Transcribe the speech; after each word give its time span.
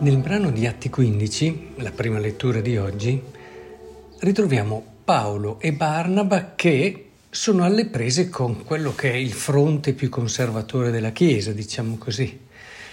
Nel 0.00 0.16
brano 0.16 0.50
di 0.50 0.66
Atti 0.66 0.88
15, 0.88 1.72
la 1.76 1.90
prima 1.90 2.18
lettura 2.18 2.62
di 2.62 2.78
oggi, 2.78 3.22
ritroviamo 4.20 4.82
Paolo 5.04 5.60
e 5.60 5.74
Barnaba 5.74 6.54
che 6.56 7.10
sono 7.28 7.64
alle 7.64 7.84
prese 7.84 8.30
con 8.30 8.64
quello 8.64 8.94
che 8.94 9.12
è 9.12 9.16
il 9.16 9.32
fronte 9.32 9.92
più 9.92 10.08
conservatore 10.08 10.90
della 10.90 11.10
Chiesa, 11.10 11.52
diciamo 11.52 11.98
così, 11.98 12.40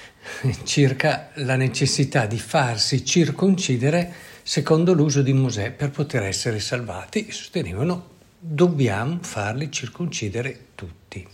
circa 0.65 1.29
la 1.35 1.55
necessità 1.55 2.25
di 2.25 2.39
farsi 2.39 3.05
circoncidere 3.05 4.11
secondo 4.43 4.91
l'uso 4.91 5.21
di 5.21 5.31
Mosè 5.31 5.71
per 5.71 5.91
poter 5.91 6.23
essere 6.23 6.59
salvati. 6.59 7.31
Sostenevano 7.31 8.15
dobbiamo 8.37 9.19
farli 9.21 9.71
circoncidere 9.71 10.65
tutti. 10.75 11.25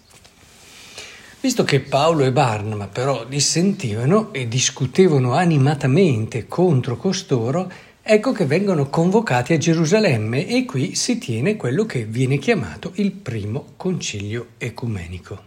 Visto 1.43 1.65
che 1.65 1.81
Paolo 1.81 2.23
e 2.23 2.31
Barnaba 2.31 2.87
però 2.87 3.25
dissentivano 3.25 4.31
e 4.31 4.47
discutevano 4.47 5.33
animatamente 5.33 6.47
contro 6.47 6.95
costoro, 6.95 7.69
ecco 8.01 8.31
che 8.31 8.45
vengono 8.45 8.87
convocati 8.87 9.51
a 9.51 9.57
Gerusalemme 9.57 10.47
e 10.47 10.63
qui 10.63 10.95
si 10.95 11.17
tiene 11.17 11.57
quello 11.57 11.85
che 11.85 12.05
viene 12.05 12.37
chiamato 12.37 12.93
il 12.95 13.11
primo 13.11 13.73
concilio 13.75 14.51
ecumenico. 14.57 15.43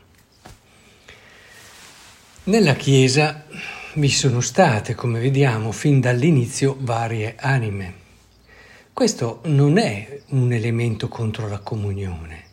Nella 2.45 2.75
Chiesa 2.75 3.47
vi 3.95 4.11
sono 4.11 4.43
state, 4.43 4.95
come 4.95 5.19
vediamo, 5.19 5.73
fin 5.73 6.01
dall'inizio 6.01 6.77
varie 6.79 7.37
anime. 7.39 7.95
Questo 8.93 9.41
non 9.45 9.79
è 9.79 10.21
un 10.29 10.53
elemento 10.53 11.09
contro 11.09 11.49
la 11.49 11.61
comunione, 11.61 12.45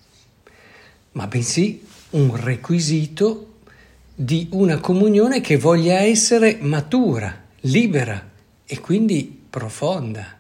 ma 1.12 1.28
bensì 1.28 1.92
un 2.14 2.36
requisito 2.36 3.60
di 4.16 4.48
una 4.52 4.80
comunione 4.80 5.42
che 5.42 5.58
voglia 5.58 6.00
essere 6.00 6.58
matura, 6.62 7.46
libera 7.62 8.32
e 8.66 8.80
quindi 8.80 9.46
profonda. 9.50 10.38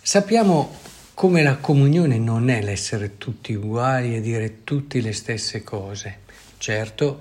Sappiamo 0.00 0.76
come 1.12 1.42
la 1.42 1.56
comunione 1.56 2.18
non 2.18 2.48
è 2.48 2.62
l'essere 2.62 3.18
tutti 3.18 3.52
uguali 3.52 4.16
e 4.16 4.20
dire 4.20 4.64
tutte 4.64 5.00
le 5.00 5.12
stesse 5.12 5.62
cose. 5.62 6.20
Certo, 6.56 7.20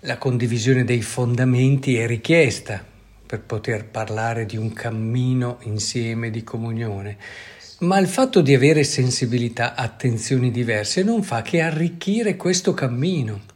la 0.00 0.16
condivisione 0.16 0.84
dei 0.84 1.02
fondamenti 1.02 1.96
è 1.96 2.06
richiesta 2.06 2.82
per 3.26 3.40
poter 3.40 3.84
parlare 3.86 4.46
di 4.46 4.56
un 4.56 4.72
cammino 4.72 5.58
insieme 5.62 6.30
di 6.30 6.42
comunione, 6.44 7.18
ma 7.84 7.98
il 7.98 8.08
fatto 8.08 8.40
di 8.40 8.54
avere 8.54 8.82
sensibilità, 8.82 9.74
attenzioni 9.74 10.50
diverse 10.50 11.02
non 11.02 11.22
fa 11.22 11.42
che 11.42 11.60
arricchire 11.60 12.36
questo 12.36 12.72
cammino. 12.72 13.52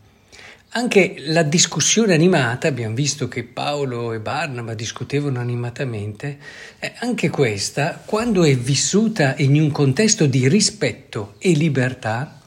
Anche 0.72 1.16
la 1.26 1.42
discussione 1.42 2.12
animata, 2.12 2.68
abbiamo 2.68 2.94
visto 2.94 3.26
che 3.26 3.42
Paolo 3.42 4.12
e 4.12 4.20
Barnaba 4.20 4.74
discutevano 4.74 5.40
animatamente, 5.40 6.38
eh, 6.78 6.92
anche 6.98 7.30
questa, 7.30 8.02
quando 8.04 8.44
è 8.44 8.54
vissuta 8.54 9.34
in 9.38 9.58
un 9.58 9.70
contesto 9.70 10.26
di 10.26 10.46
rispetto 10.46 11.34
e 11.38 11.52
libertà, 11.52 12.38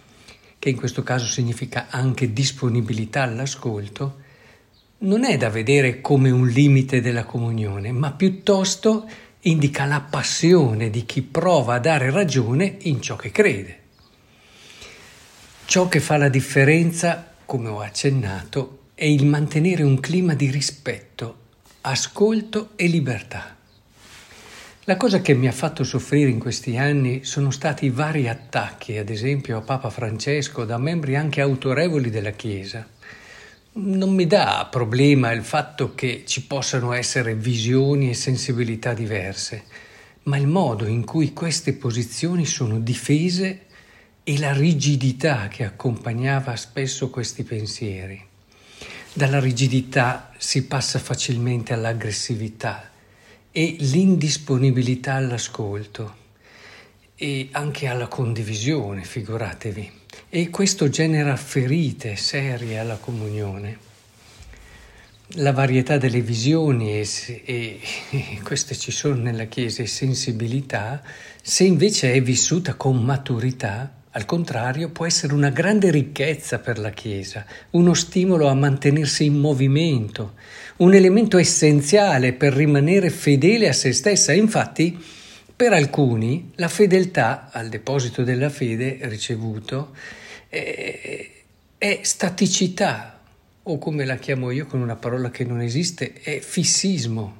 che 0.60 0.70
in 0.70 0.76
questo 0.76 1.02
caso 1.02 1.26
significa 1.26 1.88
anche 1.90 2.32
disponibilità 2.32 3.24
all'ascolto, 3.24 4.20
non 5.00 5.26
è 5.26 5.36
da 5.36 5.50
vedere 5.50 6.00
come 6.00 6.30
un 6.30 6.48
limite 6.48 7.02
della 7.02 7.24
comunione, 7.24 7.92
ma 7.92 8.12
piuttosto 8.12 9.10
indica 9.42 9.86
la 9.86 10.02
passione 10.02 10.90
di 10.90 11.06
chi 11.06 11.22
prova 11.24 11.76
a 11.76 11.80
dare 11.80 12.12
ragione 12.12 12.78
in 12.82 13.02
ciò 13.02 13.16
che 13.16 13.32
crede. 13.32 13.80
Ciò 15.66 15.88
che 15.88 16.00
fa 16.00 16.18
la 16.18 16.30
differenza, 16.30 17.34
come 17.46 17.70
ho 17.70 17.80
accennato, 17.80 18.90
è 18.94 19.06
il 19.06 19.26
mantenere 19.26 19.84
un 19.84 20.00
clima 20.00 20.36
di 20.36 20.52
rispetto, 20.52 21.38
ascolto 21.82 22.72
e 22.76 22.86
libertà. 22.88 23.56
La 24.86 24.98
cosa 24.98 25.22
che 25.22 25.34
mi 25.34 25.48
ha 25.48 25.52
fatto 25.52 25.84
soffrire 25.84 26.30
in 26.30 26.40
questi 26.40 26.78
anni 26.78 27.24
sono 27.24 27.50
stati 27.50 27.86
i 27.86 27.90
vari 27.90 28.28
attacchi, 28.28 28.98
ad 28.98 29.10
esempio 29.10 29.58
a 29.58 29.62
Papa 29.62 29.90
Francesco, 29.90 30.66
da 30.66 30.78
membri 30.78 31.16
anche 31.16 31.42
autorevoli 31.42 32.10
della 32.10 32.32
Chiesa 32.32 32.88
non 33.74 34.14
mi 34.14 34.28
dà 34.28 34.68
problema 34.70 35.32
il 35.32 35.44
fatto 35.44 35.96
che 35.96 36.24
ci 36.26 36.44
possano 36.44 36.92
essere 36.92 37.36
visioni 37.36 38.10
e 38.10 38.14
sensibilità 38.14 38.94
diverse, 38.94 39.64
ma 40.24 40.36
il 40.36 40.48
modo 40.48 40.86
in 40.86 41.06
cui 41.06 41.32
queste 41.32 41.74
posizioni 41.74 42.46
sono 42.46 42.80
difese 42.80 43.68
e 44.24 44.38
la 44.40 44.52
rigidità 44.52 45.48
che 45.48 45.64
accompagnava 45.64 46.56
spesso 46.58 47.10
questi 47.10 47.44
pensieri. 47.44 48.22
Dalla 49.14 49.40
rigidità 49.40 50.32
si 50.38 50.66
passa 50.66 51.00
facilmente 51.00 51.72
all'aggressività 51.72 52.90
e 53.52 53.76
l'indisponibilità 53.80 55.14
all'ascolto 55.14 56.16
e 57.16 57.50
anche 57.52 57.88
alla 57.88 58.08
condivisione, 58.08 59.04
figuratevi 59.04 60.00
e 60.34 60.50
questo 60.50 60.88
genera 60.88 61.36
ferite 61.36 62.16
serie 62.16 62.80
alla 62.80 62.96
comunione. 62.96 63.90
La 65.36 65.52
varietà 65.52 65.98
delle 65.98 66.22
visioni, 66.22 67.02
e, 67.02 67.06
e, 67.44 67.80
queste 68.42 68.78
ci 68.78 68.92
sono 68.92 69.16
nella 69.16 69.44
Chiesa, 69.44 69.84
e 69.84 69.88
sensibilità, 69.88 71.02
se 71.42 71.66
invece 71.66 72.14
è 72.14 72.22
vissuta 72.22 72.76
con 72.76 73.04
maturità, 73.04 73.94
al 74.12 74.24
contrario, 74.24 74.90
può 74.92 75.06
essere 75.06 75.34
una 75.34 75.50
grande 75.50 75.92
ricchezza 75.92 76.60
per 76.60 76.80
la 76.80 76.92
Chiesa, 76.92 77.46
uno 77.72 77.94
stimolo 77.94 78.48
a 78.48 78.54
mantenersi 78.54 79.26
in 79.26 79.38
movimento, 79.38 80.36
un 80.78 80.94
elemento 80.94 81.38
essenziale 81.40 82.32
per 82.32 82.54
rimanere 82.54 83.10
fedele 83.10 83.68
a 83.68 83.74
se 83.74 83.92
stessa. 83.92 84.32
Infatti, 84.32 84.98
per 85.54 85.74
alcuni 85.74 86.52
la 86.56 86.70
fedeltà 86.70 87.50
al 87.52 87.68
deposito 87.68 88.24
della 88.24 88.50
fede 88.50 88.98
ricevuto 89.02 89.92
è, 90.52 91.30
è 91.78 92.00
staticità, 92.04 93.22
o 93.64 93.78
come 93.78 94.04
la 94.04 94.18
chiamo 94.18 94.52
io 94.52 94.66
con 94.66 94.82
una 94.82 94.98
parola 94.98 95.32
che 95.32 95.46
non 95.46 95.62
esiste, 95.62 96.14
è 96.14 96.40
fissismo. 96.40 97.40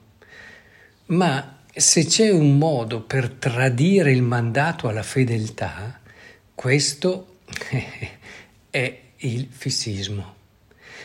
Ma 1.08 1.60
se 1.74 2.06
c'è 2.06 2.30
un 2.30 2.58
modo 2.58 3.02
per 3.02 3.30
tradire 3.32 4.12
il 4.12 4.22
mandato 4.22 4.88
alla 4.88 5.04
fedeltà, 5.04 6.00
questo 6.56 7.40
è 8.70 9.00
il 9.18 9.48
fissismo. 9.50 10.36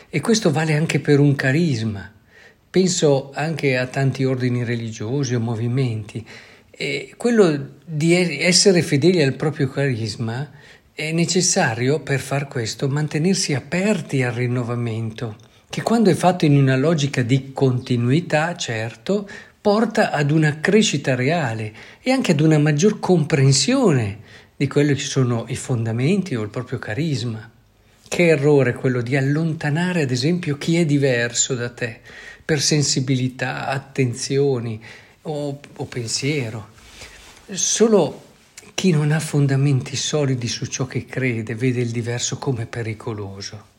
E 0.09 0.21
questo 0.21 0.51
vale 0.51 0.73
anche 0.73 1.01
per 1.01 1.19
un 1.19 1.35
carisma. 1.35 2.09
Penso 2.69 3.31
anche 3.33 3.77
a 3.77 3.87
tanti 3.87 4.23
ordini 4.23 4.63
religiosi 4.63 5.35
o 5.35 5.39
movimenti 5.41 6.25
e 6.79 7.13
quello 7.17 7.79
di 7.83 8.13
essere 8.13 8.83
fedeli 8.83 9.21
al 9.23 9.33
proprio 9.33 9.67
carisma 9.67 10.47
è 10.97 11.11
necessario 11.11 11.99
per 11.99 12.19
far 12.19 12.47
questo 12.47 12.87
mantenersi 12.87 13.53
aperti 13.53 14.23
al 14.23 14.31
rinnovamento, 14.31 15.35
che 15.69 15.83
quando 15.83 16.09
è 16.09 16.15
fatto 16.15 16.45
in 16.45 16.57
una 16.57 16.75
logica 16.75 17.21
di 17.21 17.51
continuità, 17.53 18.55
certo, 18.55 19.29
porta 19.61 20.09
ad 20.09 20.31
una 20.31 20.59
crescita 20.59 21.13
reale 21.13 21.71
e 22.01 22.09
anche 22.09 22.31
ad 22.31 22.39
una 22.39 22.57
maggior 22.57 22.99
comprensione 22.99 24.21
di 24.55 24.65
quelli 24.67 24.95
che 24.95 25.03
sono 25.03 25.45
i 25.49 25.55
fondamenti 25.55 26.33
o 26.33 26.41
il 26.41 26.49
proprio 26.49 26.79
carisma. 26.79 27.47
Che 28.07 28.25
errore 28.25 28.73
quello 28.73 29.03
di 29.03 29.15
allontanare, 29.15 30.01
ad 30.01 30.09
esempio, 30.09 30.57
chi 30.57 30.77
è 30.77 30.85
diverso 30.85 31.53
da 31.53 31.69
te 31.69 31.99
per 32.43 32.59
sensibilità, 32.59 33.67
attenzioni, 33.67 34.83
o, 35.21 35.59
o 35.75 35.85
pensiero. 35.85 36.69
Solo 37.51 38.25
chi 38.77 38.91
non 38.91 39.11
ha 39.11 39.19
fondamenti 39.19 39.95
solidi 39.95 40.47
su 40.47 40.67
ciò 40.67 40.85
che 40.85 41.05
crede 41.05 41.55
vede 41.55 41.81
il 41.81 41.89
diverso 41.89 42.37
come 42.37 42.67
pericoloso. 42.67 43.69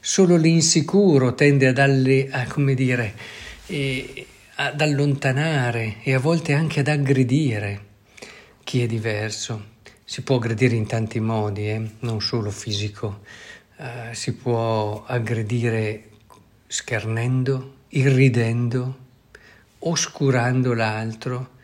Solo 0.00 0.36
l'insicuro 0.36 1.34
tende 1.34 1.66
ad, 1.66 1.76
alle, 1.76 2.30
a, 2.30 2.46
dire, 2.72 3.14
eh, 3.66 4.26
ad 4.54 4.80
allontanare 4.80 5.96
e 6.02 6.14
a 6.14 6.18
volte 6.18 6.54
anche 6.54 6.80
ad 6.80 6.88
aggredire 6.88 7.84
chi 8.64 8.82
è 8.82 8.86
diverso. 8.86 9.74
Si 10.02 10.22
può 10.22 10.36
aggredire 10.36 10.74
in 10.74 10.86
tanti 10.86 11.20
modi, 11.20 11.68
eh? 11.68 11.90
non 11.98 12.22
solo 12.22 12.50
fisico. 12.50 13.24
Uh, 13.76 14.14
si 14.14 14.32
può 14.36 15.04
aggredire 15.04 16.12
schernendo, 16.66 17.74
irridendo, 17.88 18.98
oscurando 19.80 20.72
l'altro, 20.72 21.55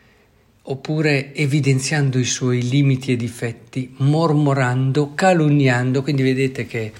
oppure 0.65 1.33
evidenziando 1.33 2.17
i 2.17 2.25
suoi 2.25 2.67
limiti 2.67 3.11
e 3.11 3.15
difetti, 3.17 3.93
mormorando, 3.97 5.13
calunniando, 5.13 6.01
quindi 6.01 6.23
vedete 6.23 6.65
che, 6.65 6.93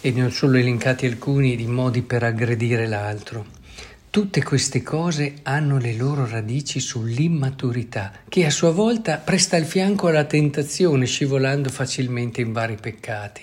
e 0.00 0.10
ne 0.10 0.24
ho 0.24 0.30
solo 0.30 0.56
elencati 0.56 1.04
alcuni 1.06 1.56
di 1.56 1.66
modi 1.66 2.02
per 2.02 2.22
aggredire 2.22 2.86
l'altro. 2.86 3.56
Tutte 4.10 4.42
queste 4.42 4.82
cose 4.82 5.34
hanno 5.42 5.76
le 5.76 5.94
loro 5.94 6.26
radici 6.26 6.80
sull'immaturità, 6.80 8.12
che 8.26 8.46
a 8.46 8.50
sua 8.50 8.70
volta 8.70 9.18
presta 9.18 9.58
il 9.58 9.66
fianco 9.66 10.08
alla 10.08 10.24
tentazione, 10.24 11.04
scivolando 11.04 11.68
facilmente 11.68 12.40
in 12.40 12.52
vari 12.52 12.76
peccati. 12.80 13.42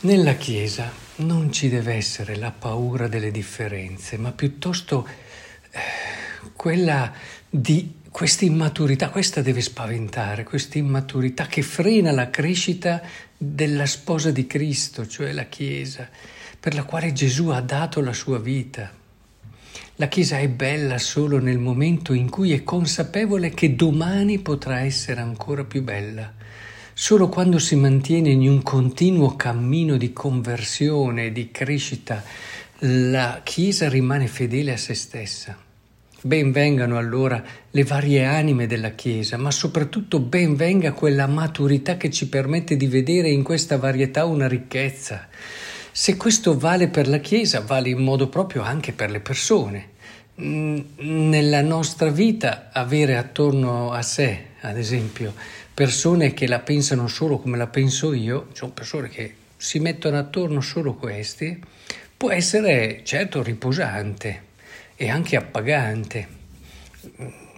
Nella 0.00 0.34
Chiesa 0.34 0.90
non 1.16 1.52
ci 1.52 1.68
deve 1.68 1.94
essere 1.94 2.34
la 2.36 2.50
paura 2.50 3.08
delle 3.08 3.30
differenze, 3.30 4.16
ma 4.16 4.32
piuttosto 4.32 5.06
quella 6.54 7.12
di 7.48 8.00
questa 8.10 8.44
immaturità, 8.44 9.08
questa 9.08 9.40
deve 9.40 9.62
spaventare, 9.62 10.44
questa 10.44 10.76
immaturità 10.76 11.46
che 11.46 11.62
frena 11.62 12.12
la 12.12 12.28
crescita 12.28 13.00
della 13.36 13.86
sposa 13.86 14.30
di 14.30 14.46
Cristo, 14.46 15.06
cioè 15.06 15.32
la 15.32 15.44
Chiesa, 15.44 16.08
per 16.60 16.74
la 16.74 16.84
quale 16.84 17.12
Gesù 17.12 17.48
ha 17.48 17.60
dato 17.60 18.02
la 18.02 18.12
sua 18.12 18.38
vita. 18.38 18.92
La 19.96 20.08
Chiesa 20.08 20.38
è 20.38 20.48
bella 20.48 20.98
solo 20.98 21.38
nel 21.38 21.58
momento 21.58 22.12
in 22.12 22.28
cui 22.28 22.52
è 22.52 22.62
consapevole 22.62 23.50
che 23.50 23.74
domani 23.74 24.38
potrà 24.40 24.80
essere 24.80 25.20
ancora 25.20 25.64
più 25.64 25.82
bella. 25.82 26.34
Solo 26.92 27.28
quando 27.28 27.58
si 27.58 27.76
mantiene 27.76 28.30
in 28.30 28.46
un 28.46 28.62
continuo 28.62 29.36
cammino 29.36 29.96
di 29.96 30.12
conversione, 30.12 31.32
di 31.32 31.50
crescita, 31.50 32.22
la 32.80 33.40
Chiesa 33.42 33.88
rimane 33.88 34.26
fedele 34.26 34.72
a 34.72 34.76
se 34.76 34.94
stessa. 34.94 35.61
Ben 36.24 36.52
vengano 36.52 36.98
allora 36.98 37.42
le 37.68 37.82
varie 37.82 38.24
anime 38.24 38.68
della 38.68 38.90
Chiesa, 38.90 39.36
ma 39.36 39.50
soprattutto 39.50 40.20
ben 40.20 40.54
venga 40.54 40.92
quella 40.92 41.26
maturità 41.26 41.96
che 41.96 42.10
ci 42.10 42.28
permette 42.28 42.76
di 42.76 42.86
vedere 42.86 43.28
in 43.28 43.42
questa 43.42 43.76
varietà 43.76 44.24
una 44.24 44.46
ricchezza. 44.46 45.26
Se 45.90 46.16
questo 46.16 46.56
vale 46.56 46.86
per 46.86 47.08
la 47.08 47.18
Chiesa, 47.18 47.62
vale 47.62 47.88
in 47.88 47.98
modo 47.98 48.28
proprio 48.28 48.62
anche 48.62 48.92
per 48.92 49.10
le 49.10 49.18
persone. 49.18 49.88
Mm, 50.40 50.78
nella 50.98 51.60
nostra 51.60 52.08
vita 52.10 52.70
avere 52.72 53.16
attorno 53.16 53.90
a 53.90 54.02
sé, 54.02 54.44
ad 54.60 54.78
esempio, 54.78 55.34
persone 55.74 56.34
che 56.34 56.46
la 56.46 56.60
pensano 56.60 57.08
solo 57.08 57.38
come 57.38 57.56
la 57.56 57.66
penso 57.66 58.12
io, 58.12 58.46
cioè 58.52 58.70
persone 58.70 59.08
che 59.08 59.34
si 59.56 59.80
mettono 59.80 60.18
attorno 60.18 60.60
solo 60.60 60.94
questi, 60.94 61.60
può 62.16 62.30
essere 62.30 63.00
certo 63.02 63.42
riposante 63.42 64.50
e 65.02 65.10
anche 65.10 65.34
appagante. 65.34 66.28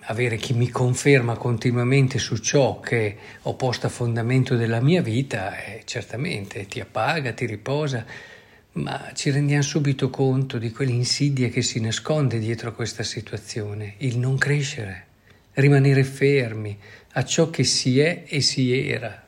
Avere 0.07 0.37
chi 0.39 0.55
mi 0.55 0.71
conferma 0.71 1.37
continuamente 1.37 2.19
su 2.19 2.39
ciò 2.39 2.81
che 2.81 3.19
ho 3.43 3.55
posto 3.55 3.87
a 3.87 3.91
fondamento 3.91 4.57
della 4.57 4.81
mia 4.81 5.03
vita, 5.03 5.63
eh, 5.63 5.83
certamente 5.85 6.67
ti 6.67 6.81
appaga, 6.81 7.35
ti 7.35 7.45
riposa, 7.45 8.03
ma 8.73 9.11
ci 9.13 9.31
rendiamo 9.31 9.63
subito 9.63 10.09
conto 10.09 10.57
di 10.57 10.71
quell'insidia 10.71 11.49
che 11.49 11.61
si 11.61 11.81
nasconde 11.81 12.39
dietro 12.39 12.71
a 12.71 12.73
questa 12.73 13.03
situazione, 13.03 13.97
il 13.99 14.17
non 14.17 14.39
crescere, 14.39 15.07
rimanere 15.53 16.03
fermi 16.03 16.79
a 17.13 17.25
ciò 17.27 17.51
che 17.51 17.65
si 17.65 18.01
è 18.01 18.25
e 18.27 18.41
si 18.41 18.89
era. 18.89 19.24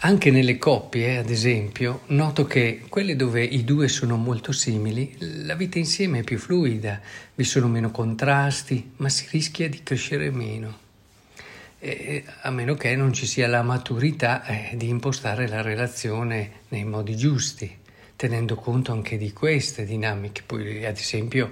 Anche 0.00 0.30
nelle 0.30 0.58
coppie, 0.58 1.16
ad 1.16 1.28
esempio, 1.28 2.02
noto 2.06 2.44
che 2.44 2.82
quelle 2.88 3.16
dove 3.16 3.42
i 3.42 3.64
due 3.64 3.88
sono 3.88 4.16
molto 4.16 4.52
simili, 4.52 5.16
la 5.44 5.56
vita 5.56 5.78
insieme 5.78 6.20
è 6.20 6.22
più 6.22 6.38
fluida, 6.38 7.00
vi 7.34 7.42
sono 7.42 7.66
meno 7.66 7.90
contrasti, 7.90 8.92
ma 8.98 9.08
si 9.08 9.26
rischia 9.32 9.68
di 9.68 9.82
crescere 9.82 10.30
meno. 10.30 10.78
E, 11.80 12.22
a 12.42 12.50
meno 12.50 12.76
che 12.76 12.94
non 12.94 13.12
ci 13.12 13.26
sia 13.26 13.48
la 13.48 13.62
maturità 13.62 14.44
eh, 14.44 14.76
di 14.76 14.88
impostare 14.88 15.48
la 15.48 15.62
relazione 15.62 16.60
nei 16.68 16.84
modi 16.84 17.16
giusti, 17.16 17.68
tenendo 18.14 18.54
conto 18.54 18.92
anche 18.92 19.18
di 19.18 19.32
queste 19.32 19.84
dinamiche, 19.84 20.42
poi 20.46 20.86
ad 20.86 20.96
esempio 20.96 21.50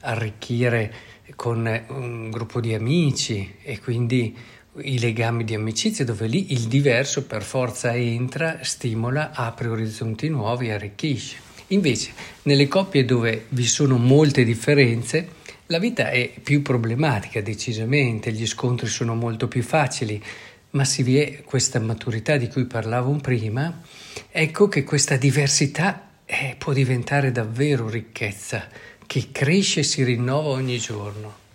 arricchire 0.00 0.92
con 1.34 1.66
un 1.88 2.30
gruppo 2.30 2.60
di 2.60 2.74
amici 2.74 3.54
e 3.62 3.80
quindi 3.80 4.36
i 4.82 4.98
legami 4.98 5.44
di 5.44 5.54
amicizia 5.54 6.04
dove 6.04 6.26
lì 6.26 6.52
il 6.52 6.62
diverso 6.62 7.24
per 7.24 7.42
forza 7.42 7.94
entra, 7.94 8.58
stimola, 8.62 9.32
apre 9.32 9.68
orizzonti 9.68 10.28
nuovi, 10.28 10.70
arricchisce. 10.70 11.36
Invece 11.68 12.12
nelle 12.42 12.68
coppie 12.68 13.04
dove 13.04 13.46
vi 13.48 13.66
sono 13.66 13.96
molte 13.96 14.44
differenze, 14.44 15.28
la 15.66 15.78
vita 15.78 16.10
è 16.10 16.32
più 16.42 16.62
problematica 16.62 17.40
decisamente, 17.40 18.32
gli 18.32 18.46
scontri 18.46 18.86
sono 18.86 19.14
molto 19.14 19.48
più 19.48 19.62
facili, 19.62 20.22
ma 20.70 20.84
se 20.84 21.02
vi 21.02 21.18
è 21.18 21.42
questa 21.42 21.80
maturità 21.80 22.36
di 22.36 22.48
cui 22.48 22.66
parlavo 22.66 23.12
prima, 23.16 23.82
ecco 24.30 24.68
che 24.68 24.84
questa 24.84 25.16
diversità 25.16 26.10
eh, 26.24 26.54
può 26.58 26.72
diventare 26.72 27.32
davvero 27.32 27.88
ricchezza, 27.88 28.68
che 29.06 29.28
cresce 29.32 29.80
e 29.80 29.84
si 29.84 30.04
rinnova 30.04 30.50
ogni 30.50 30.78
giorno. 30.78 31.45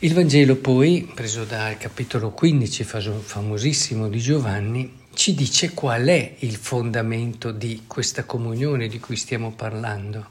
Il 0.00 0.14
Vangelo 0.14 0.54
poi, 0.54 1.10
preso 1.12 1.42
dal 1.42 1.76
capitolo 1.76 2.30
15 2.30 2.84
famosissimo 2.84 4.08
di 4.08 4.20
Giovanni, 4.20 5.06
ci 5.12 5.34
dice 5.34 5.74
qual 5.74 6.04
è 6.06 6.36
il 6.38 6.54
fondamento 6.54 7.50
di 7.50 7.82
questa 7.88 8.22
comunione 8.22 8.86
di 8.86 9.00
cui 9.00 9.16
stiamo 9.16 9.50
parlando. 9.50 10.28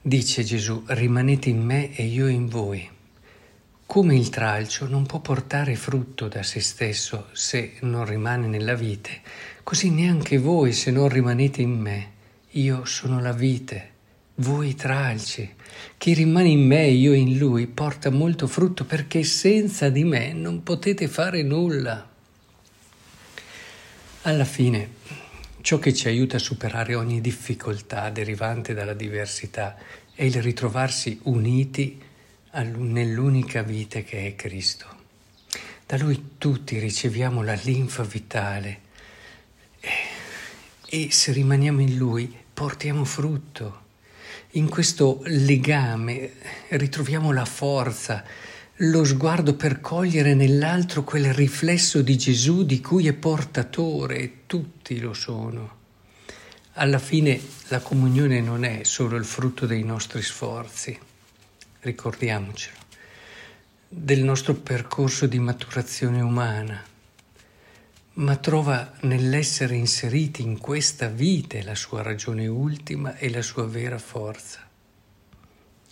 Dice 0.00 0.44
Gesù, 0.44 0.82
rimanete 0.86 1.50
in 1.50 1.62
me 1.62 1.94
e 1.94 2.04
io 2.04 2.26
in 2.26 2.48
voi. 2.48 2.88
Come 3.84 4.16
il 4.16 4.30
tralcio 4.30 4.88
non 4.88 5.04
può 5.04 5.18
portare 5.18 5.74
frutto 5.74 6.26
da 6.26 6.42
se 6.42 6.60
stesso 6.60 7.26
se 7.32 7.74
non 7.80 8.06
rimane 8.06 8.46
nella 8.46 8.74
vite, 8.74 9.20
così 9.62 9.90
neanche 9.90 10.38
voi 10.38 10.72
se 10.72 10.90
non 10.90 11.10
rimanete 11.10 11.60
in 11.60 11.78
me. 11.78 12.12
Io 12.52 12.86
sono 12.86 13.20
la 13.20 13.32
vite 13.32 13.96
voi 14.40 14.74
tralci, 14.74 15.54
chi 15.96 16.14
rimane 16.14 16.48
in 16.48 16.64
me 16.64 16.84
e 16.84 16.92
io 16.92 17.12
in 17.12 17.38
lui 17.38 17.66
porta 17.66 18.10
molto 18.10 18.46
frutto 18.46 18.84
perché 18.84 19.24
senza 19.24 19.88
di 19.88 20.04
me 20.04 20.32
non 20.32 20.62
potete 20.62 21.08
fare 21.08 21.42
nulla. 21.42 22.08
Alla 24.22 24.44
fine, 24.44 24.90
ciò 25.60 25.78
che 25.78 25.92
ci 25.92 26.06
aiuta 26.06 26.36
a 26.36 26.40
superare 26.40 26.94
ogni 26.94 27.20
difficoltà 27.20 28.10
derivante 28.10 28.74
dalla 28.74 28.94
diversità 28.94 29.76
è 30.14 30.24
il 30.24 30.40
ritrovarsi 30.42 31.18
uniti 31.24 32.00
nell'unica 32.52 33.62
vita 33.62 34.00
che 34.00 34.26
è 34.26 34.34
Cristo. 34.36 34.86
Da 35.86 35.96
Lui 35.96 36.32
tutti 36.38 36.78
riceviamo 36.78 37.42
la 37.42 37.58
linfa 37.62 38.02
vitale 38.02 38.80
e 40.86 41.10
se 41.10 41.32
rimaniamo 41.32 41.80
in 41.80 41.96
Lui 41.96 42.34
portiamo 42.52 43.04
frutto 43.04 43.86
in 44.52 44.68
questo 44.68 45.20
legame 45.24 46.32
ritroviamo 46.68 47.32
la 47.32 47.44
forza, 47.44 48.24
lo 48.76 49.04
sguardo 49.04 49.54
per 49.54 49.80
cogliere 49.80 50.34
nell'altro 50.34 51.04
quel 51.04 51.34
riflesso 51.34 52.00
di 52.00 52.16
Gesù 52.16 52.64
di 52.64 52.80
cui 52.80 53.08
è 53.08 53.12
portatore 53.12 54.18
e 54.18 54.32
tutti 54.46 54.98
lo 55.00 55.12
sono. 55.12 55.76
Alla 56.74 56.98
fine 56.98 57.40
la 57.68 57.80
comunione 57.80 58.40
non 58.40 58.64
è 58.64 58.84
solo 58.84 59.16
il 59.16 59.24
frutto 59.24 59.66
dei 59.66 59.82
nostri 59.82 60.22
sforzi, 60.22 60.98
ricordiamocelo, 61.80 62.76
del 63.88 64.22
nostro 64.22 64.54
percorso 64.54 65.26
di 65.26 65.38
maturazione 65.38 66.20
umana 66.20 66.82
ma 68.18 68.34
trova 68.36 68.94
nell'essere 69.02 69.76
inseriti 69.76 70.42
in 70.42 70.58
questa 70.58 71.06
vita 71.08 71.62
la 71.62 71.76
sua 71.76 72.02
ragione 72.02 72.48
ultima 72.48 73.16
e 73.16 73.30
la 73.30 73.42
sua 73.42 73.66
vera 73.66 73.98
forza. 73.98 74.60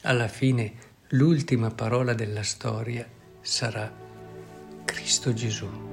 Alla 0.03 0.29
fine 0.29 0.73
l'ultima 1.11 1.71
parola 1.71 2.15
della 2.15 2.43
storia 2.43 3.09
sarà 3.41 3.93
Cristo 4.85 5.33
Gesù. 5.33 5.86